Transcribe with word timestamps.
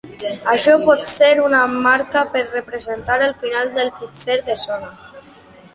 Això 0.53 0.71
pot 0.85 1.03
ser 1.11 1.29
una 1.49 1.59
marca 1.75 2.23
per 2.37 2.41
representar 2.47 3.19
el 3.29 3.37
final 3.45 3.71
del 3.79 3.95
fitxer 4.01 4.41
de 4.51 4.59
zona. 4.67 4.93